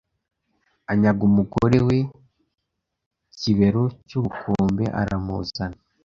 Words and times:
anyaga 0.91 1.21
umugore 1.29 1.77
we 1.87 1.97
Kibero 3.39 3.83
cy’ubukombe 4.07 4.85
aramuzana 5.01 5.79